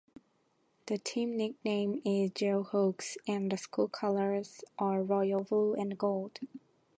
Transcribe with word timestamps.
The 0.87 0.97
team 0.97 1.37
nickname 1.37 2.01
is 2.03 2.31
"Jayhawks" 2.31 3.17
and 3.27 3.51
the 3.51 3.57
school 3.57 3.87
colors 3.87 4.63
are 4.79 5.03
Royal 5.03 5.43
Blue 5.43 5.75
and 5.75 5.95
Gold. 5.95 6.39